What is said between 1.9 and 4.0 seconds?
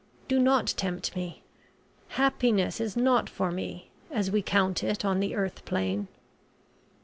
Happiness is not for me,